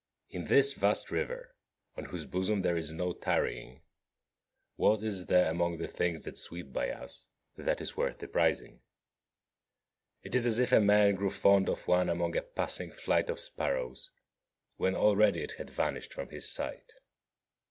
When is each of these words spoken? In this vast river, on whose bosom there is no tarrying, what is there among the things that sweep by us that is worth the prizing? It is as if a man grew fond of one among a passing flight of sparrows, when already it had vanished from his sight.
In 0.31 0.45
this 0.45 0.73
vast 0.73 1.11
river, 1.11 1.53
on 1.95 2.05
whose 2.05 2.25
bosom 2.25 2.63
there 2.63 2.75
is 2.75 2.91
no 2.91 3.13
tarrying, 3.13 3.83
what 4.75 5.03
is 5.03 5.27
there 5.27 5.47
among 5.51 5.77
the 5.77 5.87
things 5.87 6.23
that 6.23 6.39
sweep 6.39 6.73
by 6.73 6.89
us 6.89 7.27
that 7.55 7.79
is 7.81 7.95
worth 7.95 8.17
the 8.17 8.27
prizing? 8.27 8.81
It 10.23 10.33
is 10.33 10.47
as 10.47 10.57
if 10.57 10.71
a 10.71 10.79
man 10.81 11.13
grew 11.13 11.29
fond 11.29 11.69
of 11.69 11.87
one 11.87 12.09
among 12.09 12.35
a 12.35 12.41
passing 12.41 12.91
flight 12.91 13.29
of 13.29 13.39
sparrows, 13.39 14.09
when 14.77 14.95
already 14.95 15.43
it 15.43 15.51
had 15.59 15.69
vanished 15.69 16.13
from 16.15 16.29
his 16.29 16.49
sight. 16.51 16.95